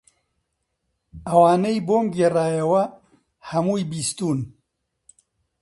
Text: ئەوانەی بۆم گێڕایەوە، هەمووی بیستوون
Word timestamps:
ئەوانەی 1.27 1.77
بۆم 1.87 2.05
گێڕایەوە، 2.15 2.83
هەمووی 3.49 3.87
بیستوون 3.91 4.39